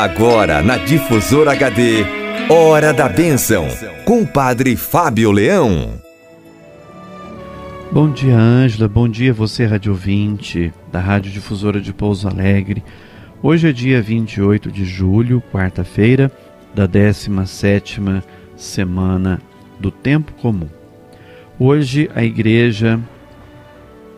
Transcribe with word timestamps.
Agora 0.00 0.62
na 0.62 0.76
Difusora 0.76 1.50
HD, 1.50 2.04
Hora 2.48 2.92
da 2.92 3.08
Bênção, 3.08 3.66
com 4.04 4.22
o 4.22 4.26
Padre 4.28 4.76
Fábio 4.76 5.32
Leão. 5.32 6.00
Bom 7.90 8.08
dia, 8.08 8.36
Ângela. 8.38 8.86
Bom 8.86 9.08
dia, 9.08 9.32
você, 9.32 9.66
rádio 9.66 9.90
ouvinte 9.90 10.72
da 10.92 11.00
Rádio 11.00 11.32
Difusora 11.32 11.80
de 11.80 11.92
Pouso 11.92 12.28
Alegre. 12.28 12.80
Hoje 13.42 13.70
é 13.70 13.72
dia 13.72 14.00
28 14.00 14.70
de 14.70 14.84
julho, 14.84 15.42
quarta-feira, 15.52 16.30
da 16.72 16.86
17 16.86 18.00
semana 18.56 19.42
do 19.80 19.90
Tempo 19.90 20.30
Comum. 20.40 20.68
Hoje 21.58 22.08
a 22.14 22.22
igreja 22.22 23.00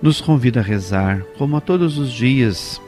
nos 0.03 0.21
convida 0.21 0.61
a 0.61 0.63
rezar, 0.63 1.23
como 1.39 1.57
a 1.57 1.61
todos 1.63 1.97
os 1.97 2.13
dias, 2.13 2.79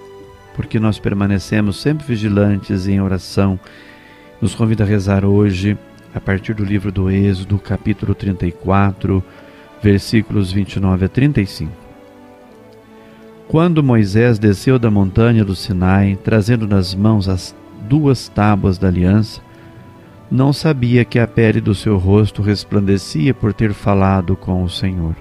porque 0.55 0.79
nós 0.79 0.99
permanecemos 0.99 1.81
sempre 1.81 2.07
vigilantes 2.07 2.87
em 2.87 3.01
oração. 3.01 3.59
Nos 4.41 4.55
convida 4.55 4.85
a 4.85 4.87
rezar 4.87 5.25
hoje, 5.25 5.77
a 6.15 6.21
partir 6.21 6.55
do 6.55 6.65
livro 6.65 6.93
do 6.93 7.11
Êxodo, 7.11 7.59
capítulo 7.59 8.15
34, 8.15 9.23
versículos 9.83 10.53
29 10.53 11.07
a 11.07 11.09
35. 11.09 11.73
Quando 13.49 13.83
Moisés 13.83 14.39
desceu 14.39 14.79
da 14.79 14.91
montanha 14.91 15.45
do 15.45 15.55
Sinai, 15.55 16.19
trazendo 16.23 16.67
nas 16.67 16.95
mãos 16.95 17.29
as 17.29 17.55
duas 17.89 18.29
tábuas 18.29 18.79
da 18.79 18.89
aliança, 18.89 19.41
não 20.31 20.53
sabia 20.53 21.05
que 21.05 21.19
a 21.19 21.27
pele 21.27 21.61
do 21.61 21.75
seu 21.75 21.99
rosto 21.99 22.41
resplandecia 22.41 23.35
por 23.35 23.53
ter 23.53 23.75
falado 23.75 24.35
com 24.35 24.63
o 24.63 24.71
Senhor. 24.71 25.15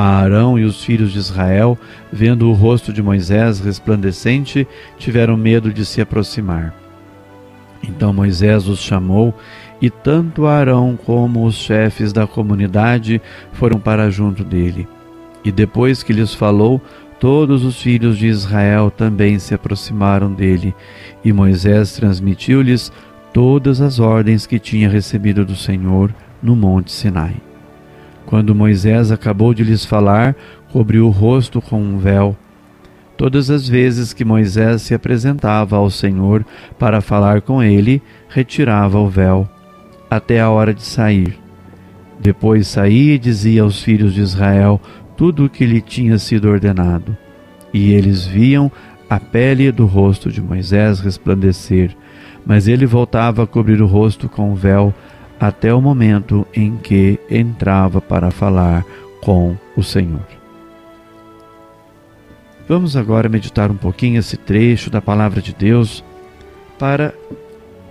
Arão 0.00 0.58
e 0.58 0.64
os 0.64 0.84
filhos 0.84 1.12
de 1.12 1.18
Israel, 1.18 1.78
vendo 2.12 2.48
o 2.48 2.52
rosto 2.52 2.92
de 2.92 3.02
Moisés 3.02 3.60
resplandecente, 3.60 4.66
tiveram 4.98 5.36
medo 5.36 5.72
de 5.72 5.84
se 5.84 6.00
aproximar. 6.00 6.74
Então 7.82 8.12
Moisés 8.12 8.68
os 8.68 8.80
chamou, 8.80 9.34
e 9.80 9.88
tanto 9.88 10.46
Arão 10.46 10.98
como 11.04 11.44
os 11.44 11.54
chefes 11.54 12.12
da 12.12 12.26
comunidade 12.26 13.20
foram 13.52 13.78
para 13.78 14.10
junto 14.10 14.44
dele. 14.44 14.86
E 15.44 15.52
depois 15.52 16.02
que 16.02 16.12
lhes 16.12 16.34
falou, 16.34 16.80
todos 17.20 17.64
os 17.64 17.80
filhos 17.80 18.18
de 18.18 18.26
Israel 18.26 18.90
também 18.90 19.38
se 19.38 19.54
aproximaram 19.54 20.32
dele, 20.32 20.74
e 21.24 21.32
Moisés 21.32 21.92
transmitiu-lhes 21.92 22.92
todas 23.32 23.80
as 23.80 23.98
ordens 23.98 24.46
que 24.46 24.58
tinha 24.58 24.88
recebido 24.88 25.44
do 25.44 25.54
Senhor 25.54 26.14
no 26.42 26.54
monte 26.54 26.90
Sinai. 26.92 27.47
Quando 28.28 28.54
Moisés 28.54 29.10
acabou 29.10 29.54
de 29.54 29.64
lhes 29.64 29.86
falar, 29.86 30.36
cobriu 30.70 31.06
o 31.06 31.10
rosto 31.10 31.62
com 31.62 31.80
um 31.80 31.96
véu. 31.96 32.36
Todas 33.16 33.48
as 33.48 33.66
vezes 33.66 34.12
que 34.12 34.22
Moisés 34.22 34.82
se 34.82 34.92
apresentava 34.92 35.76
ao 35.76 35.88
Senhor 35.88 36.44
para 36.78 37.00
falar 37.00 37.40
com 37.40 37.62
ele, 37.62 38.02
retirava 38.28 38.98
o 38.98 39.08
véu, 39.08 39.48
até 40.10 40.42
a 40.42 40.50
hora 40.50 40.74
de 40.74 40.82
sair. 40.82 41.38
Depois 42.20 42.66
saía 42.66 43.14
e 43.14 43.18
dizia 43.18 43.62
aos 43.62 43.82
filhos 43.82 44.12
de 44.12 44.20
Israel 44.20 44.78
tudo 45.16 45.46
o 45.46 45.50
que 45.50 45.64
lhe 45.64 45.80
tinha 45.80 46.18
sido 46.18 46.50
ordenado. 46.50 47.16
E 47.72 47.94
eles 47.94 48.26
viam 48.26 48.70
a 49.08 49.18
pele 49.18 49.72
do 49.72 49.86
rosto 49.86 50.30
de 50.30 50.42
Moisés 50.42 51.00
resplandecer, 51.00 51.96
mas 52.44 52.68
ele 52.68 52.84
voltava 52.84 53.44
a 53.44 53.46
cobrir 53.46 53.80
o 53.80 53.86
rosto 53.86 54.28
com 54.28 54.52
o 54.52 54.54
véu 54.54 54.92
até 55.38 55.72
o 55.72 55.80
momento 55.80 56.46
em 56.54 56.76
que 56.76 57.18
entrava 57.30 58.00
para 58.00 58.30
falar 58.30 58.84
com 59.20 59.56
o 59.76 59.82
Senhor. 59.82 60.26
Vamos 62.68 62.96
agora 62.96 63.28
meditar 63.28 63.70
um 63.70 63.76
pouquinho 63.76 64.18
esse 64.18 64.36
trecho 64.36 64.90
da 64.90 65.00
palavra 65.00 65.40
de 65.40 65.54
Deus 65.54 66.04
para 66.78 67.14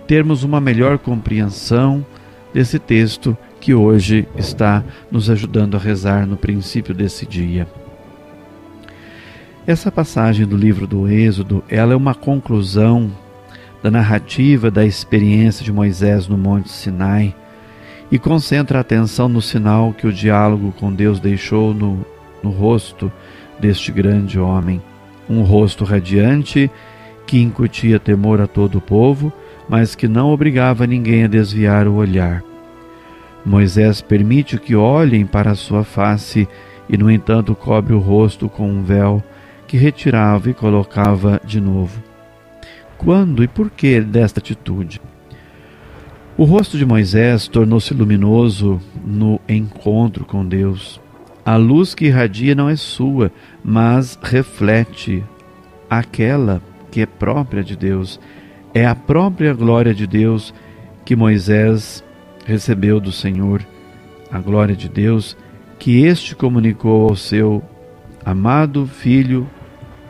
termos 0.06 0.44
uma 0.44 0.60
melhor 0.60 0.98
compreensão 0.98 2.04
desse 2.54 2.78
texto 2.78 3.36
que 3.60 3.74
hoje 3.74 4.26
está 4.36 4.84
nos 5.10 5.28
ajudando 5.28 5.76
a 5.76 5.80
rezar 5.80 6.26
no 6.26 6.36
princípio 6.36 6.94
desse 6.94 7.26
dia. 7.26 7.66
Essa 9.66 9.92
passagem 9.92 10.46
do 10.46 10.56
livro 10.56 10.86
do 10.86 11.06
Êxodo, 11.08 11.62
ela 11.68 11.92
é 11.92 11.96
uma 11.96 12.14
conclusão 12.14 13.10
da 13.82 13.90
narrativa 13.90 14.70
da 14.70 14.84
experiência 14.84 15.64
de 15.64 15.72
Moisés 15.72 16.26
no 16.26 16.36
Monte 16.36 16.70
Sinai 16.70 17.34
e 18.10 18.18
concentra 18.18 18.78
a 18.78 18.80
atenção 18.80 19.28
no 19.28 19.40
sinal 19.42 19.92
que 19.92 20.06
o 20.06 20.12
diálogo 20.12 20.72
com 20.78 20.92
Deus 20.92 21.20
deixou 21.20 21.74
no, 21.74 22.04
no 22.42 22.50
rosto 22.50 23.12
deste 23.58 23.92
grande 23.92 24.38
homem. 24.38 24.80
Um 25.28 25.42
rosto 25.42 25.84
radiante 25.84 26.70
que 27.26 27.40
incutia 27.40 28.00
temor 28.00 28.40
a 28.40 28.46
todo 28.46 28.78
o 28.78 28.80
povo, 28.80 29.30
mas 29.68 29.94
que 29.94 30.08
não 30.08 30.30
obrigava 30.30 30.86
ninguém 30.86 31.24
a 31.24 31.28
desviar 31.28 31.86
o 31.86 31.94
olhar. 31.94 32.42
Moisés 33.44 34.00
permite 34.00 34.58
que 34.58 34.74
olhem 34.74 35.26
para 35.26 35.50
a 35.50 35.54
sua 35.54 35.84
face 35.84 36.48
e, 36.88 36.96
no 36.96 37.10
entanto, 37.10 37.54
cobre 37.54 37.92
o 37.92 37.98
rosto 37.98 38.48
com 38.48 38.68
um 38.70 38.82
véu 38.82 39.22
que 39.66 39.76
retirava 39.76 40.48
e 40.48 40.54
colocava 40.54 41.40
de 41.44 41.60
novo. 41.60 42.07
Quando 42.98 43.42
e 43.42 43.48
por 43.48 43.70
que 43.70 44.00
desta 44.00 44.40
atitude? 44.40 45.00
O 46.36 46.44
rosto 46.44 46.76
de 46.76 46.84
Moisés 46.84 47.48
tornou-se 47.48 47.94
luminoso 47.94 48.80
no 49.04 49.40
encontro 49.48 50.24
com 50.24 50.46
Deus. 50.46 51.00
A 51.44 51.56
luz 51.56 51.94
que 51.94 52.06
irradia 52.06 52.54
não 52.54 52.68
é 52.68 52.76
sua, 52.76 53.32
mas 53.64 54.18
reflete 54.22 55.24
aquela 55.88 56.60
que 56.90 57.00
é 57.00 57.06
própria 57.06 57.64
de 57.64 57.76
Deus. 57.76 58.20
É 58.74 58.84
a 58.84 58.94
própria 58.94 59.54
glória 59.54 59.94
de 59.94 60.06
Deus 60.06 60.52
que 61.04 61.16
Moisés 61.16 62.04
recebeu 62.44 63.00
do 63.00 63.10
Senhor, 63.10 63.66
a 64.30 64.38
glória 64.38 64.76
de 64.76 64.88
Deus 64.88 65.36
que 65.78 66.04
este 66.04 66.34
comunicou 66.34 67.08
ao 67.08 67.16
seu 67.16 67.62
amado 68.24 68.86
filho, 68.86 69.48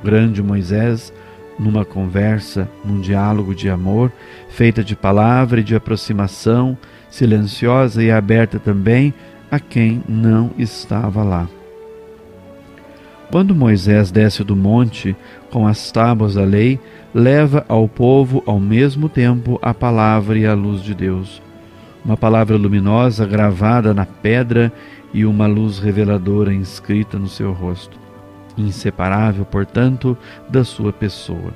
grande 0.03 0.43
Moisés, 0.43 1.13
numa 1.59 1.85
conversa, 1.85 2.69
num 2.85 3.01
diálogo 3.01 3.55
de 3.55 3.69
amor, 3.69 4.13
feita 4.49 4.85
de 4.85 4.95
palavra 4.95 5.61
e 5.61 5.65
de 5.65 5.75
aproximação, 5.75 6.79
silenciosa 7.11 8.03
e 8.03 8.11
aberta 8.11 8.59
também 8.59 9.13
a 9.51 9.59
quem 9.59 10.03
não 10.09 10.51
estava 10.57 11.23
lá. 11.23 11.49
Quando 13.31 13.55
Moisés 13.55 14.11
desce 14.11 14.43
do 14.43 14.57
monte 14.57 15.15
com 15.51 15.67
as 15.67 15.91
tábuas 15.91 16.35
da 16.35 16.45
lei, 16.45 16.81
leva 17.15 17.65
ao 17.69 17.87
povo 17.89 18.43
ao 18.47 18.59
mesmo 18.59 19.09
tempo 19.09 19.59
a 19.61 19.75
palavra 19.75 20.39
e 20.39 20.47
a 20.47 20.55
luz 20.55 20.83
de 20.83 20.95
Deus. 20.95 21.43
Uma 22.05 22.17
palavra 22.17 22.57
luminosa 22.57 23.27
gravada 23.27 23.93
na 23.93 24.07
pedra 24.07 24.73
e 25.13 25.27
uma 25.27 25.47
luz 25.47 25.79
reveladora 25.79 26.55
inscrita 26.55 27.19
no 27.19 27.29
seu 27.29 27.53
rosto 27.53 28.08
inseparável, 28.61 29.45
portanto, 29.45 30.17
da 30.49 30.65
sua 30.65 30.93
pessoa. 30.93 31.53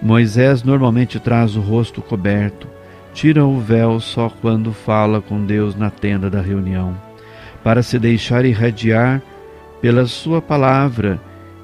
Moisés 0.00 0.62
normalmente 0.62 1.20
traz 1.20 1.56
o 1.56 1.60
rosto 1.60 2.02
coberto, 2.02 2.66
tira 3.14 3.44
o 3.44 3.60
véu 3.60 4.00
só 4.00 4.28
quando 4.28 4.72
fala 4.72 5.20
com 5.20 5.44
Deus 5.44 5.76
na 5.76 5.90
tenda 5.90 6.28
da 6.28 6.40
reunião, 6.40 6.96
para 7.62 7.82
se 7.82 7.98
deixar 7.98 8.44
irradiar 8.44 9.22
pela 9.80 10.06
sua 10.06 10.40
palavra 10.42 11.20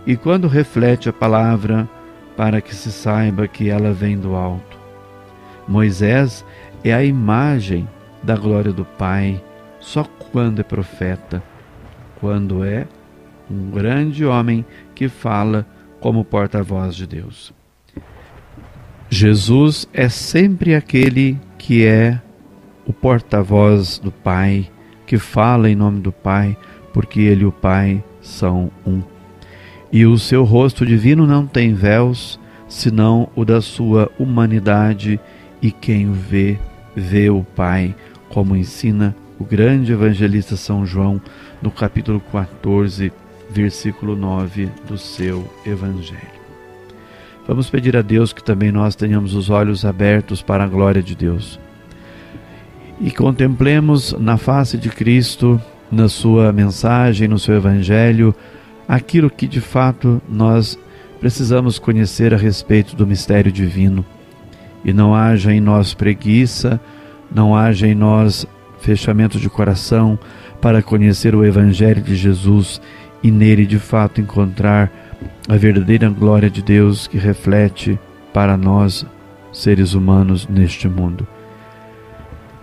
e 0.07 0.17
quando 0.17 0.49
reflete 0.49 1.09
a 1.09 1.13
palavra, 1.13 1.89
para 2.37 2.61
que 2.61 2.75
se 2.75 2.93
saiba 2.93 3.49
que 3.49 3.69
ela 3.69 3.93
vem 3.93 4.17
do 4.17 4.35
alto. 4.35 4.79
Moisés 5.67 6.45
é 6.85 6.95
a 6.95 7.03
imagem 7.03 7.89
da 8.23 8.37
glória 8.37 8.73
do 8.73 8.85
Pai 8.85 9.43
só 9.81 10.05
quando 10.33 10.61
é 10.61 10.63
profeta, 10.63 11.43
quando 12.21 12.65
é 12.65 12.87
um 13.51 13.71
grande 13.71 14.25
homem 14.25 14.65
que 14.95 15.09
fala 15.09 15.67
como 16.01 16.25
porta-voz 16.25 16.95
de 16.95 17.07
Deus. 17.07 17.53
Jesus 19.11 19.89
é 19.93 20.09
sempre 20.09 20.75
aquele 20.75 21.39
que 21.57 21.85
é 21.85 22.21
o 22.87 22.93
porta-voz 22.93 23.99
do 23.99 24.13
Pai, 24.13 24.71
que 25.07 25.19
fala 25.19 25.71
em 25.71 25.75
nome 25.75 26.01
do 26.01 26.13
Pai, 26.13 26.57
porque 26.93 27.21
ele 27.21 27.43
e 27.43 27.47
o 27.47 27.53
Pai 27.53 28.03
são 28.21 28.71
um. 28.87 29.03
E 29.91 30.05
o 30.05 30.19
seu 30.19 30.45
rosto 30.45 30.85
divino 30.85 31.27
não 31.27 31.47
tem 31.47 31.73
véus, 31.73 32.39
senão 32.69 33.31
o 33.35 33.45
da 33.45 33.61
sua 33.61 34.11
humanidade, 34.19 35.19
e 35.61 35.71
quem 35.71 36.09
o 36.09 36.13
vê, 36.13 36.59
vê 36.95 37.31
o 37.31 37.43
Pai, 37.43 37.95
como 38.29 38.55
ensina 38.55 39.17
o 39.39 39.45
grande 39.45 39.93
evangelista 39.93 40.57
São 40.57 40.85
João 40.85 41.21
no 41.63 41.71
capítulo 41.71 42.21
14, 42.21 43.13
versículo 43.51 44.15
9 44.15 44.71
do 44.87 44.99
seu 44.99 45.49
Evangelho. 45.65 46.39
Vamos 47.47 47.71
pedir 47.71 47.97
a 47.97 48.03
Deus 48.03 48.33
que 48.33 48.45
também 48.45 48.71
nós 48.71 48.95
tenhamos 48.95 49.35
os 49.35 49.49
olhos 49.49 49.85
abertos 49.85 50.43
para 50.43 50.65
a 50.65 50.69
glória 50.69 51.03
de 51.03 51.15
Deus 51.15 51.59
e 53.01 53.11
contemplemos 53.11 54.13
na 54.19 54.37
face 54.37 54.77
de 54.77 54.89
Cristo, 54.89 55.61
na 55.91 56.09
sua 56.09 56.53
mensagem, 56.53 57.29
no 57.29 57.39
seu 57.39 57.55
Evangelho, 57.55 58.35
aquilo 58.89 59.31
que 59.31 59.47
de 59.47 59.61
fato 59.61 60.21
nós 60.29 60.79
precisamos 61.21 61.79
conhecer 61.79 62.35
a 62.35 62.37
respeito 62.37 62.97
do 62.97 63.07
mistério 63.07 63.53
divino, 63.53 64.05
e 64.85 64.93
não 64.93 65.15
haja 65.15 65.53
em 65.53 65.61
nós 65.61 65.95
preguiça, 65.95 66.81
não 67.33 67.55
haja 67.55 67.87
em 67.87 67.95
nós 67.95 68.47
fechamento 68.81 69.39
de 69.39 69.49
coração 69.49 70.19
para 70.61 70.83
conhecer 70.83 71.35
o 71.35 71.45
Evangelho 71.45 72.03
de 72.03 72.17
Jesus 72.17 72.81
e 73.23 73.31
nele 73.31 73.67
de 73.67 73.79
fato 73.79 74.21
encontrar 74.21 74.91
a 75.49 75.57
verdadeira 75.57 76.09
glória 76.09 76.51
de 76.51 76.63
Deus 76.63 77.07
que 77.07 77.19
reflete 77.19 77.99
para 78.33 78.57
nós, 78.57 79.07
seres 79.53 79.95
humanos, 79.95 80.47
neste 80.47 80.89
mundo. 80.89 81.27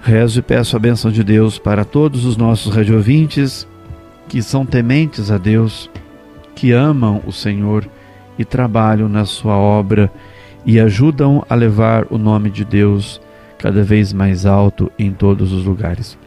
Rezo 0.02 0.40
e 0.40 0.42
peço 0.42 0.76
a 0.76 0.80
bênção 0.80 1.12
de 1.12 1.24
Deus 1.24 1.58
para 1.58 1.84
todos 1.84 2.26
os 2.26 2.38
nossos 2.38 2.74
radiovintes 2.74 3.68
que 4.28 4.42
são 4.42 4.66
tementes 4.66 5.32
a 5.32 5.38
Deus, 5.38 5.90
que 6.56 6.72
amam 6.72 7.22
o 7.26 7.32
Senhor 7.32 7.88
e 8.38 8.46
trabalham 8.46 9.10
na 9.10 9.26
sua 9.26 9.56
obra 9.56 10.12
e 10.66 10.80
ajudam 10.80 11.46
a 11.50 11.56
levar 11.56 12.06
o 12.10 12.18
nome 12.18 12.50
de 12.50 12.64
Deus 12.64 13.22
cada 13.58 13.84
vez 13.84 14.14
mais 14.14 14.46
alto 14.46 14.92
em 14.98 15.12
todos 15.12 15.52
os 15.52 15.66
lugares. 15.66 16.18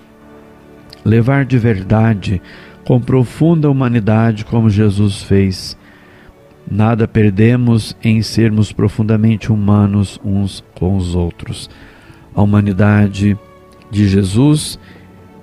Levar 1.04 1.44
de 1.44 1.58
verdade, 1.58 2.42
com 2.88 2.98
profunda 2.98 3.70
humanidade, 3.70 4.46
como 4.46 4.70
Jesus 4.70 5.22
fez. 5.22 5.76
Nada 6.66 7.06
perdemos 7.06 7.94
em 8.02 8.22
sermos 8.22 8.72
profundamente 8.72 9.52
humanos 9.52 10.18
uns 10.24 10.64
com 10.74 10.96
os 10.96 11.14
outros. 11.14 11.68
A 12.34 12.40
humanidade 12.40 13.36
de 13.90 14.08
Jesus 14.08 14.78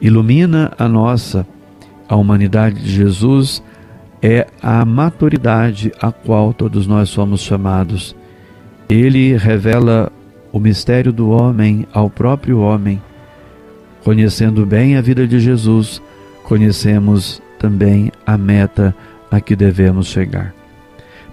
ilumina 0.02 0.74
a 0.76 0.90
nossa. 0.90 1.46
A 2.10 2.16
humanidade 2.16 2.82
de 2.82 2.90
Jesus 2.90 3.62
é 4.24 4.48
a 4.60 4.84
maturidade 4.84 5.92
a 6.02 6.12
qual 6.12 6.52
todos 6.52 6.88
nós 6.88 7.10
somos 7.10 7.42
chamados. 7.42 8.16
Ele 8.90 9.38
revela 9.38 10.12
o 10.52 10.60
mistério 10.60 11.14
do 11.14 11.30
homem 11.30 11.86
ao 11.94 12.10
próprio 12.10 12.58
homem. 12.58 13.00
Conhecendo 14.04 14.66
bem 14.66 14.98
a 14.98 15.02
vida 15.02 15.28
de 15.28 15.40
Jesus, 15.40 16.02
conhecemos 16.46 17.42
também 17.60 18.12
a 18.26 18.38
meta 18.38 18.96
a 19.30 19.42
que 19.42 19.56
devemos 19.56 20.08
chegar. 20.08 20.54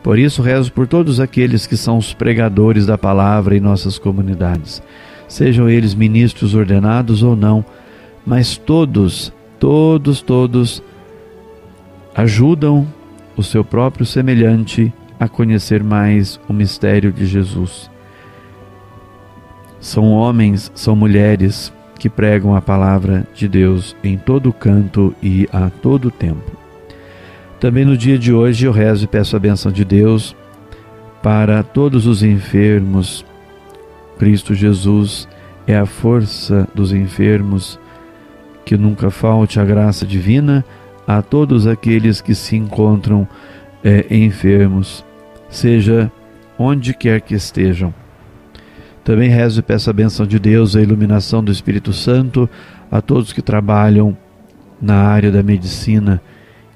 Por 0.03 0.19
isso, 0.19 0.43
rezo 0.43 0.73
por 0.73 0.89
todos 0.89 1.21
aqueles 1.21 1.67
que 1.67 1.77
são 1.77 1.99
os 1.99 2.13
pregadores 2.13 2.87
da 2.87 2.99
palavra 2.99 3.57
em 3.57 3.61
nossas 3.61 3.99
comunidades, 3.99 4.83
sejam 5.29 5.69
eles 5.69 5.95
ministros 5.95 6.55
ordenados 6.55 7.23
ou 7.23 7.37
não, 7.37 7.65
mas 8.27 8.57
todos, 8.57 9.33
todos, 9.61 10.21
todos 10.21 10.83
ajudam 12.15 12.87
o 13.37 13.43
seu 13.43 13.65
próprio 13.65 14.05
semelhante 14.05 14.93
a 15.21 15.29
conhecer 15.29 15.85
mais 15.85 16.41
o 16.49 16.53
mistério 16.53 17.13
de 17.13 17.27
Jesus. 17.27 17.91
São 19.79 20.11
homens, 20.11 20.73
são 20.75 20.97
mulheres 20.97 21.73
que 22.03 22.09
pregam 22.09 22.57
a 22.57 22.61
palavra 22.61 23.25
de 23.33 23.47
Deus 23.47 23.95
em 24.03 24.19
todo 24.19 24.53
canto 24.53 25.15
e 25.23 25.49
a 25.53 25.71
todo 25.71 26.11
tempo. 26.11 26.51
Também 27.61 27.85
no 27.85 27.97
dia 27.97 28.19
de 28.19 28.33
hoje 28.33 28.67
eu 28.67 28.73
rezo 28.73 29.05
e 29.05 29.07
peço 29.07 29.37
a 29.37 29.39
benção 29.39 29.71
de 29.71 29.85
Deus 29.85 30.35
para 31.23 31.63
todos 31.63 32.05
os 32.05 32.25
enfermos. 32.25 33.25
Cristo 34.19 34.53
Jesus 34.53 35.29
é 35.65 35.77
a 35.77 35.87
força 35.87 36.67
dos 36.75 36.93
enfermos, 36.93 37.79
que 38.65 38.77
nunca 38.77 39.09
falte 39.09 39.61
a 39.61 39.65
graça 39.65 40.05
divina 40.05 40.65
a 41.07 41.23
todos 41.23 41.69
aqueles 41.69 42.21
que 42.21 42.35
se 42.35 42.57
encontram 42.57 43.29
é, 43.85 44.13
enfermos 44.13 45.05
seja 45.49 46.11
onde 46.59 46.95
quer 46.95 47.21
que 47.21 47.35
estejam. 47.37 47.95
Também 49.05 49.29
rezo 49.29 49.61
e 49.61 49.63
peço 49.63 49.91
a 49.91 49.93
benção 49.93 50.27
de 50.27 50.39
Deus, 50.39 50.77
a 50.77 50.81
iluminação 50.81 51.43
do 51.43 51.51
Espírito 51.51 51.93
Santo 51.93 52.49
a 52.91 53.01
todos 53.01 53.33
que 53.33 53.43
trabalham 53.43 54.17
na 54.81 54.97
área 54.97 55.31
da 55.31 55.43
medicina, 55.43 56.21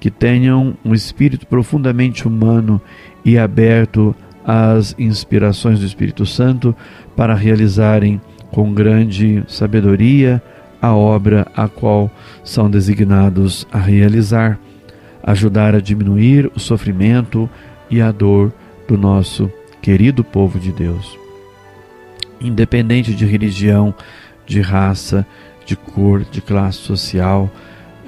que 0.00 0.10
tenham 0.10 0.76
um 0.84 0.94
espírito 0.94 1.46
profundamente 1.46 2.26
humano 2.26 2.80
e 3.24 3.38
aberto 3.38 4.14
às 4.44 4.94
inspirações 4.98 5.80
do 5.80 5.86
Espírito 5.86 6.24
Santo 6.24 6.74
para 7.16 7.34
realizarem 7.34 8.20
com 8.50 8.72
grande 8.72 9.42
sabedoria 9.48 10.42
a 10.80 10.94
obra 10.94 11.46
a 11.56 11.68
qual 11.68 12.10
são 12.44 12.70
designados 12.70 13.66
a 13.72 13.78
realizar, 13.78 14.58
ajudar 15.22 15.74
a 15.74 15.80
diminuir 15.80 16.50
o 16.54 16.60
sofrimento 16.60 17.48
e 17.90 18.00
a 18.00 18.12
dor 18.12 18.52
do 18.86 18.96
nosso 18.96 19.50
querido 19.82 20.22
povo 20.22 20.58
de 20.58 20.72
Deus. 20.72 21.25
Independente 22.40 23.14
de 23.14 23.24
religião, 23.24 23.94
de 24.46 24.60
raça, 24.60 25.26
de 25.64 25.76
cor, 25.76 26.24
de 26.24 26.40
classe 26.40 26.78
social, 26.78 27.50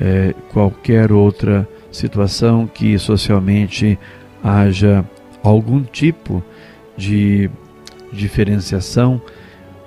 é, 0.00 0.34
qualquer 0.52 1.10
outra 1.12 1.68
situação 1.90 2.66
que 2.66 2.98
socialmente 2.98 3.98
haja 4.42 5.04
algum 5.42 5.82
tipo 5.82 6.42
de 6.96 7.50
diferenciação, 8.12 9.20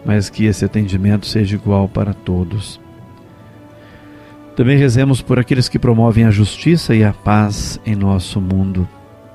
mas 0.06 0.30
que 0.30 0.46
esse 0.46 0.66
atendimento 0.66 1.26
seja 1.26 1.56
igual 1.56 1.88
para 1.88 2.14
todos. 2.14 2.80
Também 4.56 4.78
rezemos 4.78 5.22
por 5.22 5.40
aqueles 5.40 5.70
que 5.70 5.80
promovem 5.80 6.26
a 6.26 6.32
justiça 6.32 6.94
e 6.94 7.04
a 7.04 7.14
paz 7.14 7.80
em 7.86 7.96
nosso 7.96 8.42
mundo 8.42 8.88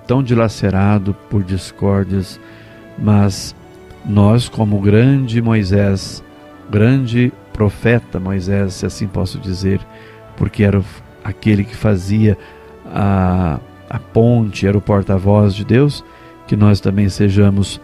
tão 0.06 0.22
dilacerado 0.22 1.14
por 1.28 1.42
discórdias, 1.42 2.40
mas 2.98 3.54
nós, 4.06 4.48
como 4.48 4.80
grande 4.80 5.42
Moisés, 5.42 6.22
grande 6.70 7.32
profeta 7.52 8.20
Moisés, 8.20 8.74
se 8.74 8.86
assim 8.86 9.06
posso 9.06 9.38
dizer, 9.38 9.80
porque 10.36 10.62
era 10.62 10.82
aquele 11.24 11.64
que 11.64 11.74
fazia 11.74 12.36
a, 12.86 13.58
a 13.88 13.98
ponte, 13.98 14.66
era 14.66 14.78
o 14.78 14.80
porta-voz 14.80 15.54
de 15.54 15.64
Deus, 15.64 16.04
que 16.46 16.56
nós 16.56 16.80
também 16.80 17.08
sejamos 17.08 17.80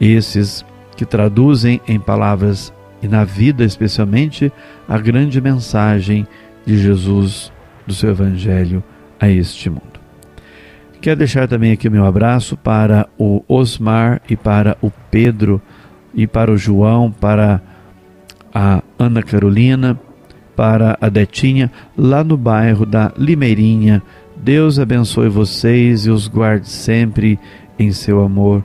esses 0.00 0.64
que 0.96 1.04
traduzem 1.04 1.80
em 1.86 2.00
palavras 2.00 2.72
e 3.02 3.08
na 3.08 3.24
vida 3.24 3.64
especialmente 3.64 4.50
a 4.88 4.98
grande 4.98 5.40
mensagem 5.40 6.26
de 6.64 6.78
Jesus, 6.78 7.52
do 7.86 7.94
seu 7.94 8.10
Evangelho 8.10 8.82
a 9.20 9.28
este 9.28 9.68
mundo. 9.68 9.95
Quero 11.00 11.18
deixar 11.18 11.46
também 11.46 11.72
aqui 11.72 11.88
o 11.88 11.90
meu 11.90 12.04
abraço 12.04 12.56
para 12.56 13.08
o 13.18 13.42
Osmar 13.46 14.20
e 14.28 14.36
para 14.36 14.76
o 14.80 14.90
Pedro 15.10 15.60
e 16.14 16.26
para 16.26 16.50
o 16.50 16.56
João, 16.56 17.12
para 17.12 17.62
a 18.52 18.82
Ana 18.98 19.22
Carolina, 19.22 20.00
para 20.56 20.96
a 21.00 21.08
Detinha, 21.08 21.70
lá 21.96 22.24
no 22.24 22.36
bairro 22.36 22.86
da 22.86 23.12
Limeirinha. 23.16 24.02
Deus 24.36 24.78
abençoe 24.78 25.28
vocês 25.28 26.06
e 26.06 26.10
os 26.10 26.26
guarde 26.26 26.68
sempre 26.68 27.38
em 27.78 27.92
seu 27.92 28.22
amor. 28.22 28.64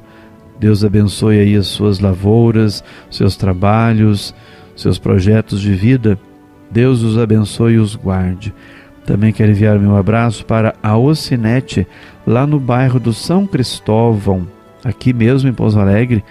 Deus 0.59 0.83
abençoe 0.83 1.39
aí 1.39 1.55
as 1.55 1.67
suas 1.67 1.99
lavouras, 1.99 2.83
seus 3.09 3.35
trabalhos, 3.35 4.33
seus 4.75 4.97
projetos 4.97 5.59
de 5.59 5.73
vida. 5.73 6.17
Deus 6.71 7.03
os 7.03 7.17
abençoe 7.17 7.73
e 7.73 7.79
os 7.79 7.95
guarde. 7.95 8.53
Também 9.05 9.33
quero 9.33 9.51
enviar 9.51 9.77
meu 9.79 9.97
abraço 9.97 10.45
para 10.45 10.75
a 10.81 10.95
Ocinete, 10.95 11.87
lá 12.25 12.45
no 12.45 12.59
bairro 12.59 12.99
do 12.99 13.13
São 13.13 13.47
Cristóvão, 13.47 14.47
aqui 14.83 15.13
mesmo 15.13 15.49
em 15.49 15.53
Pouso 15.53 15.79
Alegre. 15.79 16.23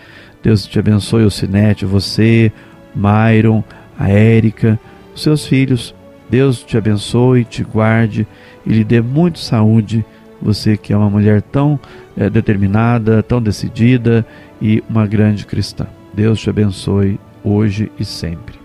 Deus 0.43 0.67
te 0.67 0.79
abençoe, 0.79 1.25
Ocinete, 1.25 1.85
você, 1.85 2.53
Myron, 2.95 3.63
a 3.99 4.09
Érica, 4.09 4.79
os 5.15 5.23
seus 5.23 5.47
filhos. 5.47 5.95
Deus 6.29 6.63
te 6.63 6.79
abençoe, 6.79 7.45
te 7.45 7.65
guarde 7.65 8.27
e 8.65 8.73
lhe 8.73 8.85
dê 8.85 9.01
muita 9.01 9.39
saúde. 9.39 10.05
Você 10.41 10.77
que 10.77 10.93
é 10.93 10.97
uma 10.97 11.11
mulher 11.11 11.43
tão 11.43 11.79
é, 12.17 12.31
determinada, 12.31 13.23
tão 13.23 13.43
decidida 13.43 14.25
e 14.63 14.83
uma 14.89 15.07
grande 15.07 15.45
cristã. 15.45 15.87
Deus 16.15 16.41
te 16.41 16.49
abençoe 16.49 17.19
hoje 17.45 17.91
e 17.99 18.05
sempre. 18.05 18.60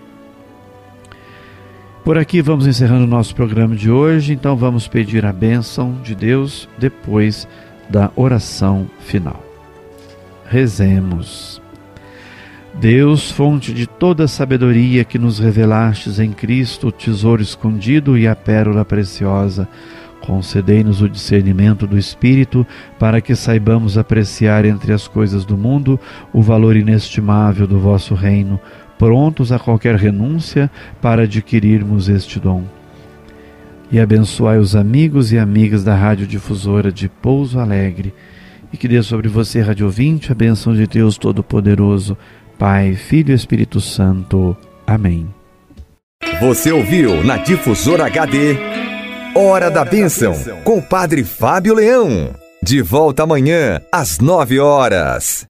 Por 2.06 2.20
aqui 2.20 2.40
vamos 2.40 2.68
encerrando 2.68 3.06
o 3.06 3.08
nosso 3.08 3.34
programa 3.34 3.76
de 3.76 3.90
hoje, 3.90 4.32
então 4.32 4.56
vamos 4.56 4.88
pedir 4.88 5.26
a 5.26 5.34
bênção 5.34 6.00
de 6.04 6.14
Deus 6.14 6.70
depois 6.78 7.48
da 7.90 8.12
oração 8.16 8.88
final. 9.00 9.44
Rezemos. 10.46 11.60
Deus, 12.76 13.32
fonte 13.32 13.74
de 13.74 13.88
toda 13.88 14.28
sabedoria 14.28 15.04
que 15.04 15.18
nos 15.18 15.40
revelastes 15.40 16.20
em 16.20 16.32
Cristo, 16.32 16.90
o 16.90 16.92
tesouro 16.92 17.42
escondido 17.42 18.16
e 18.16 18.28
a 18.28 18.36
pérola 18.36 18.86
preciosa, 18.86 19.68
concedei-nos 20.22 21.02
o 21.02 21.10
discernimento 21.10 21.88
do 21.88 21.98
Espírito 21.98 22.68
para 23.00 23.20
que 23.20 23.36
saibamos 23.36 23.98
apreciar 23.98 24.64
entre 24.64 24.94
as 24.94 25.08
coisas 25.08 25.44
do 25.44 25.58
mundo 25.58 26.00
o 26.32 26.44
valor 26.44 26.76
inestimável 26.76 27.66
do 27.66 27.80
vosso 27.80 28.14
reino 28.14 28.60
prontos 28.98 29.52
a 29.52 29.60
qualquer 29.60 29.96
renúncia 29.96 30.70
para 31.02 31.24
adquirirmos 31.24 32.10
este 32.10 32.40
dom. 32.40 32.64
E 33.92 34.00
abençoai 34.00 34.58
os 34.58 34.76
amigos 34.76 35.32
e 35.32 35.38
amigas 35.38 35.84
da 35.84 35.96
Rádio 35.96 36.26
Difusora 36.26 36.92
de 36.92 37.08
Pouso 37.08 37.60
Alegre, 37.60 38.14
e 38.74 38.78
que 38.78 38.88
dê 38.88 39.02
sobre 39.04 39.28
você, 39.30 39.62
rádio 39.62 39.86
ouvinte, 39.86 40.32
a 40.32 40.36
benção 40.36 40.74
de 40.74 40.88
Deus 40.88 41.18
Todo-Poderoso, 41.18 42.18
Pai, 42.58 42.96
Filho 42.96 43.32
e 43.32 43.36
Espírito 43.36 43.80
Santo. 43.80 44.56
Amém. 44.88 45.28
Você 46.40 46.72
ouviu 46.72 47.24
na 47.24 47.38
Difusora 47.38 48.06
HD 48.06 48.58
Hora 49.38 49.70
da 49.70 49.84
Bênção 49.84 50.34
com 50.64 50.78
o 50.78 50.82
Padre 50.82 51.26
Fábio 51.26 51.74
Leão. 51.74 52.34
De 52.64 52.82
volta 52.82 53.24
amanhã 53.24 53.82
às 53.92 54.20
nove 54.20 54.60
horas. 54.60 55.44